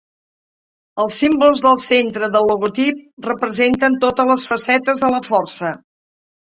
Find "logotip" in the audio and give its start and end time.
2.53-3.29